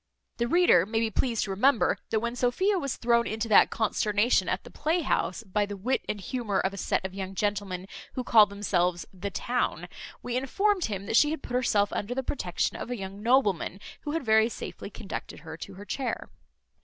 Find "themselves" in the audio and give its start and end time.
8.47-9.05